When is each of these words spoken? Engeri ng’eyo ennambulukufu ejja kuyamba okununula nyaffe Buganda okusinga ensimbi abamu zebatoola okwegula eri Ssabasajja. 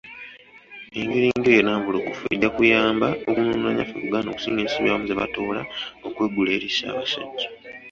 Engeri 0.99 1.27
ng’eyo 1.37 1.59
ennambulukufu 1.61 2.23
ejja 2.33 2.49
kuyamba 2.55 3.07
okununula 3.29 3.71
nyaffe 3.77 3.95
Buganda 4.03 4.29
okusinga 4.31 4.59
ensimbi 4.63 4.87
abamu 4.89 5.05
zebatoola 5.09 5.61
okwegula 6.07 6.49
eri 6.55 6.69
Ssabasajja. 6.71 7.47